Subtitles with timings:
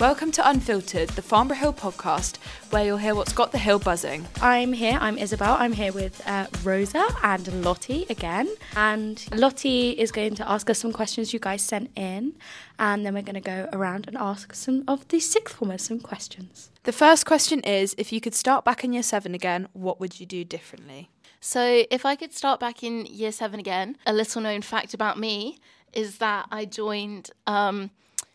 [0.00, 2.36] Welcome to Unfiltered, the Farnborough Hill podcast,
[2.70, 4.28] where you'll hear what's got the hill buzzing.
[4.40, 5.58] I'm here, I'm Isobel.
[5.58, 8.48] I'm here with uh, Rosa and Lottie again.
[8.76, 12.34] And Lottie is going to ask us some questions you guys sent in.
[12.78, 15.98] And then we're going to go around and ask some of the sixth formers some
[15.98, 16.70] questions.
[16.84, 20.20] The first question is if you could start back in year seven again, what would
[20.20, 21.10] you do differently?
[21.40, 25.18] So, if I could start back in year seven again, a little known fact about
[25.18, 25.58] me
[25.92, 27.90] is that I joined um,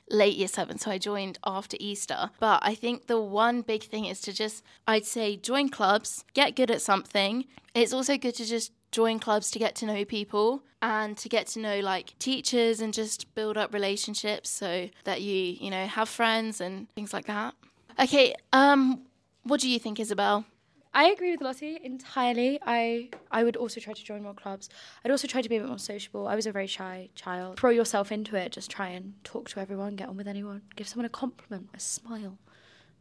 [0.09, 2.29] late year seven, so I joined after Easter.
[2.39, 6.55] But I think the one big thing is to just, I'd say, join clubs, get
[6.55, 7.45] good at something.
[7.73, 11.47] It's also good to just join clubs to get to know people and to get
[11.47, 16.07] to know like teachers and just build up relationships so that you, you know, have
[16.07, 17.55] friends and things like that.
[17.99, 19.01] Okay, um,
[19.43, 20.45] what do you think, Isobel?
[20.93, 22.59] I agree with Lottie entirely.
[22.65, 24.69] I I would also try to join more clubs.
[25.03, 26.27] I'd also try to be a bit more sociable.
[26.27, 27.59] I was a very shy child.
[27.59, 28.51] Throw yourself into it.
[28.51, 31.79] Just try and talk to everyone, get on with anyone, give someone a compliment, a
[31.79, 32.37] smile,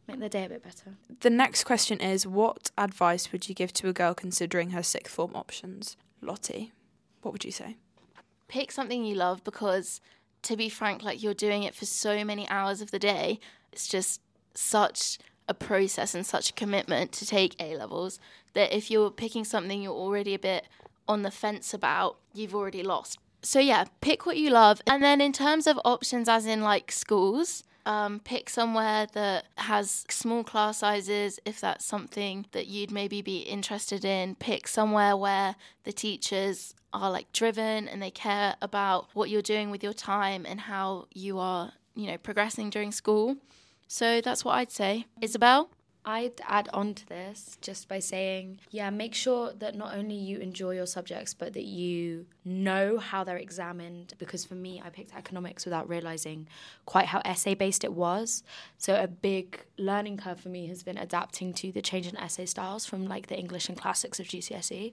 [0.07, 0.97] make their day a bit better.
[1.19, 5.13] The next question is what advice would you give to a girl considering her sixth
[5.13, 5.95] form options?
[6.19, 6.71] Lottie,
[7.21, 7.77] what would you say?
[8.47, 10.01] Pick something you love because,
[10.43, 13.39] to be frank, like you're doing it for so many hours of the day.
[13.71, 14.21] It's just
[14.55, 18.19] such a process and such a commitment to take A levels
[18.53, 20.67] that if you're picking something you're already a bit
[21.07, 23.19] on the fence about, you've already lost.
[23.41, 24.81] So, yeah, pick what you love.
[24.87, 30.05] And then, in terms of options, as in like schools, um, pick somewhere that has
[30.09, 34.35] small class sizes if that's something that you'd maybe be interested in.
[34.35, 39.69] Pick somewhere where the teachers are like driven and they care about what you're doing
[39.69, 43.35] with your time and how you are, you know, progressing during school.
[43.87, 45.05] So that's what I'd say.
[45.21, 45.69] Isobel?
[46.05, 50.39] I'd add on to this just by saying, yeah, make sure that not only you
[50.39, 54.13] enjoy your subjects, but that you know how they're examined.
[54.17, 56.47] Because for me, I picked economics without realizing
[56.85, 58.43] quite how essay based it was.
[58.77, 62.47] So a big learning curve for me has been adapting to the change in essay
[62.47, 64.91] styles from like the English and classics of GCSE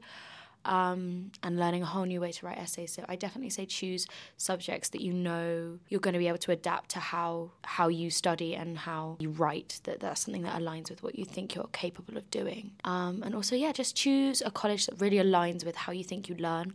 [0.65, 2.93] um, and learning a whole new way to write essays.
[2.93, 4.07] So I definitely say choose
[4.37, 8.11] subjects that you know you're going to be able to adapt to how how you
[8.11, 9.81] study and how you write.
[9.85, 12.73] That that's something that aligns with what you think you're capable of doing.
[12.85, 16.29] Um, and also, yeah, just choose a college that really aligns with how you think
[16.29, 16.75] you learn.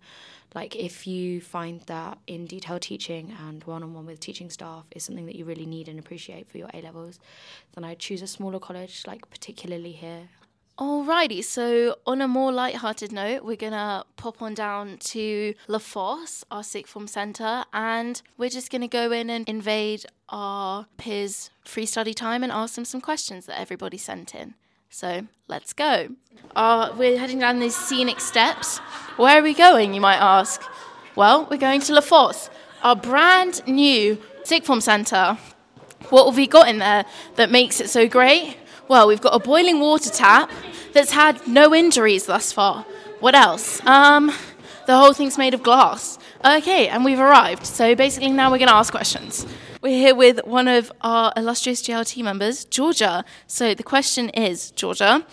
[0.54, 5.26] Like if you find that in detailed teaching and one-on-one with teaching staff is something
[5.26, 7.20] that you really need and appreciate for your A levels,
[7.74, 10.30] then I'd choose a smaller college, like particularly here.
[10.78, 16.44] Alrighty, so on a more light-hearted note, we're gonna pop on down to La Fosse,
[16.52, 21.86] our sixth form centre, and we're just gonna go in and invade our peers' free
[21.86, 24.54] study time and ask them some questions that everybody sent in.
[24.90, 26.10] So let's go.
[26.58, 28.80] Uh, we're heading down these scenic steps.
[29.16, 30.62] Where are we going, you might ask?
[31.16, 32.50] Well, we're going to La Fosse,
[32.84, 35.38] our brand new sixth form centre.
[36.10, 38.58] What have we got in there that makes it so great?
[38.88, 40.52] Well, we've got a boiling water tap
[40.94, 42.86] that's had no injuries thus far.
[43.20, 43.84] What else?
[43.84, 44.32] Um,
[44.86, 46.20] the whole thing's made of glass.
[46.46, 47.66] Okay, and we've arrived.
[47.66, 49.48] So basically, now we're going to ask questions.
[49.82, 53.26] We're here with one of our illustrious GLT members, Georgia.
[53.48, 55.26] So the question is, Georgia,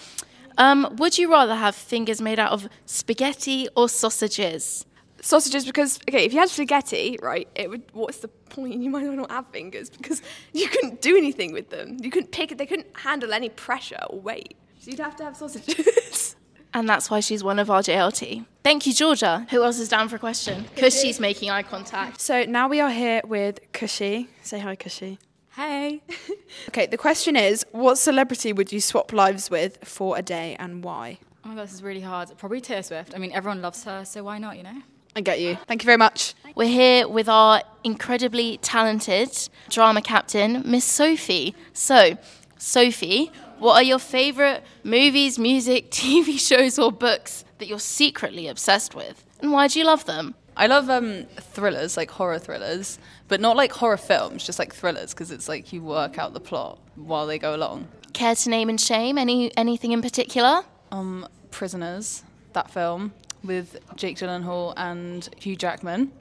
[0.56, 4.86] um, would you rather have fingers made out of spaghetti or sausages?
[5.22, 7.82] Sausages because okay, if you had spaghetti, right, it would.
[7.92, 8.42] What's the point?
[8.82, 10.20] You might as well not have fingers because
[10.52, 11.96] you couldn't do anything with them.
[12.00, 12.58] You couldn't pick it.
[12.58, 14.56] They couldn't handle any pressure or weight.
[14.80, 16.36] So you'd have to have sausages.
[16.74, 18.44] and that's why she's one of our JLT.
[18.64, 19.46] Thank you, Georgia.
[19.50, 20.66] Who else is down for a question?
[20.74, 22.20] Because she's making eye contact.
[22.20, 24.28] So now we are here with Kushi.
[24.42, 25.18] Say hi, Kushi.
[25.54, 26.02] Hey.
[26.68, 30.82] okay, the question is what celebrity would you swap lives with for a day and
[30.82, 31.18] why?
[31.44, 32.30] Oh my god, this is really hard.
[32.38, 33.14] Probably Taylor Swift.
[33.14, 34.82] I mean, everyone loves her, so why not, you know?
[35.14, 35.56] I get you.
[35.66, 36.34] Thank you very much.
[36.54, 41.54] We're here with our incredibly talented drama captain, Miss Sophie.
[41.72, 42.16] So,
[42.58, 48.94] Sophie, what are your favourite movies, music, TV shows, or books that you're secretly obsessed
[48.94, 49.24] with?
[49.40, 50.34] And why do you love them?
[50.56, 52.98] I love um, thrillers, like horror thrillers,
[53.28, 56.40] but not like horror films, just like thrillers, because it's like you work out the
[56.40, 57.88] plot while they go along.
[58.12, 60.62] Care to name and shame any anything in particular?
[60.90, 62.22] Um, Prisoners,
[62.52, 63.12] that film
[63.44, 66.12] with Jake Gyllenhaal and Hugh Jackman.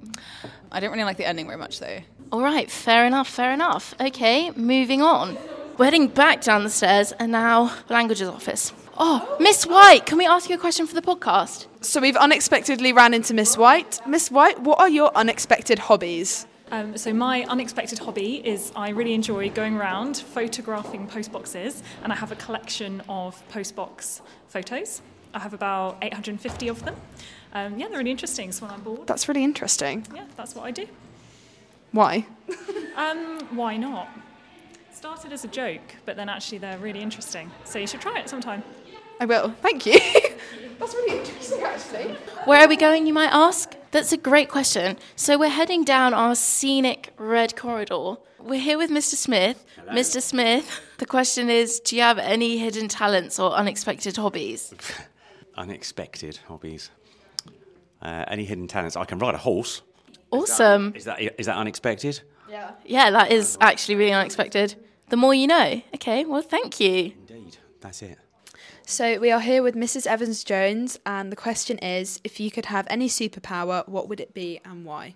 [0.72, 2.00] I don't really like the ending very much though.
[2.32, 3.94] All right, fair enough, fair enough.
[4.00, 5.38] Okay, moving on.
[5.78, 8.74] We're heading back down the stairs and now languages office.
[8.98, 11.66] Oh, Miss White, can we ask you a question for the podcast?
[11.82, 14.00] So we've unexpectedly ran into Miss White.
[14.06, 16.46] Miss White, what are your unexpected hobbies?
[16.72, 22.16] Um, so my unexpected hobby is I really enjoy going around photographing postboxes, and I
[22.16, 25.02] have a collection of postbox photos.
[25.33, 26.95] I have about 850 of them.
[27.54, 28.51] Um, yeah, they're really interesting.
[28.51, 30.06] So when I'm bored, That's really interesting.
[30.13, 30.88] yeah, that's what I do.
[31.92, 32.25] Why?
[32.95, 34.07] Um, why not?
[35.01, 37.50] started as a joke, but then actually they're really interesting.
[37.63, 38.62] So you should try it sometime.
[39.19, 39.50] I will.
[39.62, 39.94] Thank you.
[40.80, 42.16] That's really interesting, actually.
[42.45, 43.75] Where are we going, you might ask?
[43.89, 44.98] That's a great question.
[45.16, 48.18] So we're heading down our scenic red corridor.
[48.39, 49.16] We're here with Mr.
[49.16, 49.66] Smith.
[49.89, 50.22] Mr.
[50.22, 54.74] Smith, the question is do you have any hidden talents or unexpected hobbies?
[55.62, 56.90] Unexpected hobbies.
[58.02, 58.96] Uh, any hidden talents?
[58.96, 59.84] I can ride a horse.
[60.31, 60.94] Awesome.
[60.96, 62.22] Is that is that unexpected?
[62.50, 62.72] Yeah.
[62.84, 64.74] Yeah, that is actually really unexpected.
[65.10, 65.84] The more you know.
[65.94, 67.13] Okay, well, thank you.
[67.30, 67.58] Indeed.
[67.80, 68.18] That's it.
[68.88, 70.08] So we are here with Mrs.
[70.08, 74.34] Evans Jones, and the question is if you could have any superpower, what would it
[74.34, 75.13] be and why?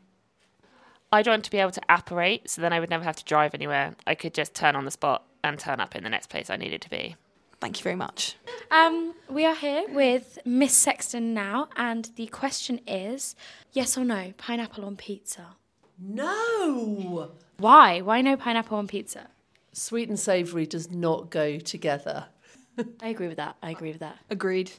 [1.11, 3.55] I'd want to be able to apparate, so then I would never have to drive
[3.55, 3.95] anywhere.
[4.05, 6.57] I could just turn on the spot and turn up in the next place I
[6.57, 7.15] needed to be.
[7.59, 8.35] Thank you very much.
[8.71, 13.35] Um, we are here with Miss Sexton now, and the question is
[13.73, 15.55] yes or no, pineapple on pizza?
[15.99, 17.31] No!
[17.57, 18.01] Why?
[18.01, 19.27] Why no pineapple on pizza?
[19.71, 22.27] Sweet and savoury does not go together.
[23.01, 23.55] I agree with that.
[23.61, 24.17] I agree with that.
[24.29, 24.71] Agreed.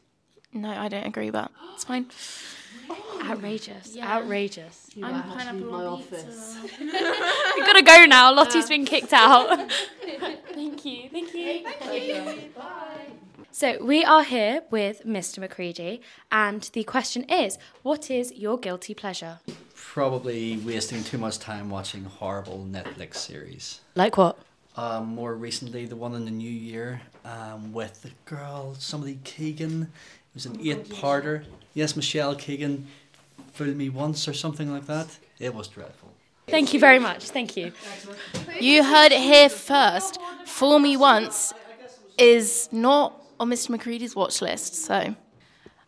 [0.53, 2.07] No, I don't agree, but it's fine.
[3.23, 3.97] Outrageous.
[3.99, 4.91] Outrageous.
[4.95, 6.59] You might have to leave my office.
[6.81, 6.93] We've
[7.67, 8.33] got to go now.
[8.33, 9.71] Lottie's been kicked out.
[10.55, 11.09] Thank you.
[11.11, 11.65] Thank you.
[13.59, 15.39] So we are here with Mr.
[15.39, 19.39] McCready, and the question is, what is your guilty pleasure?
[19.75, 23.81] Probably wasting too much time watching horrible Netflix series.
[23.95, 24.39] Like what?
[24.77, 29.85] Um, more recently, the one in the new year um, with the girl, somebody Keegan.
[29.85, 31.45] It was an eight-parter.
[31.73, 32.87] Yes, Michelle Keegan,
[33.55, 35.17] fool me once or something like that.
[35.39, 36.13] It was dreadful.
[36.47, 37.31] Thank you very much.
[37.31, 37.73] Thank you.
[38.61, 40.21] You heard it here first.
[40.45, 41.55] Fool Me Once
[42.19, 43.71] is not on Mr.
[43.71, 44.75] McCready's watch list.
[44.75, 45.15] So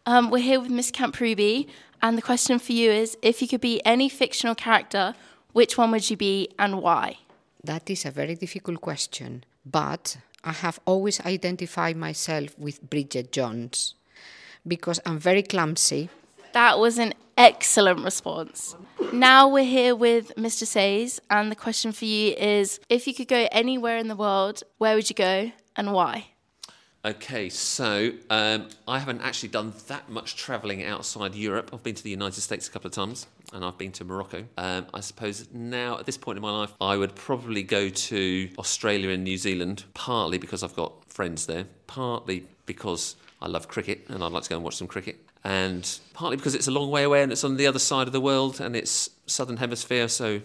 [0.07, 1.69] um, we're here with Miss Camp Ruby,
[2.03, 5.15] and the question for you is if you could be any fictional character,
[5.53, 7.19] which one would you be and why?
[7.65, 13.95] That is a very difficult question, but I have always identified myself with Bridget Jones
[14.67, 16.09] because I'm very clumsy.
[16.53, 18.77] That was an excellent response.
[19.13, 20.67] Now we're here with Mr.
[20.67, 24.63] Says, and the question for you is if you could go anywhere in the world,
[24.79, 26.27] where would you go and why?
[27.05, 31.71] Okay, so um, I haven't actually done that much travelling outside Europe.
[31.73, 34.45] I've been to the United States a couple of times, and I've been to Morocco.
[34.57, 38.51] Um, I suppose now, at this point in my life, I would probably go to
[38.59, 44.05] Australia and New Zealand, partly because I've got friends there, partly because I love cricket
[44.09, 46.91] and I'd like to go and watch some cricket, and partly because it's a long
[46.91, 50.09] way away and it's on the other side of the world and it's Southern Hemisphere,
[50.09, 50.41] so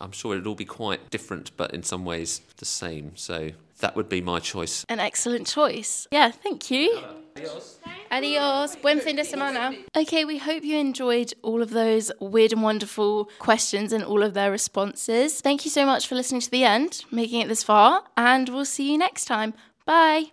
[0.00, 3.12] I'm sure it'd all be quite different, but in some ways the same.
[3.16, 3.50] So
[3.80, 4.84] that would be my choice.
[4.88, 6.06] An excellent choice.
[6.10, 7.02] Yeah, thank you.
[7.36, 7.78] Adios.
[8.10, 8.76] Adios.
[8.76, 9.76] Buen fin de semana.
[9.94, 14.32] Okay, we hope you enjoyed all of those weird and wonderful questions and all of
[14.34, 15.40] their responses.
[15.40, 18.64] Thank you so much for listening to the end, making it this far, and we'll
[18.64, 19.54] see you next time.
[19.84, 20.32] Bye.